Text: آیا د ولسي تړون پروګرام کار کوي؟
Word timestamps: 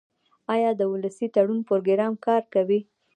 آیا 0.53 0.71
د 0.79 0.81
ولسي 0.91 1.27
تړون 1.35 1.59
پروګرام 1.69 2.13
کار 2.25 2.43
کوي؟ 2.53 2.79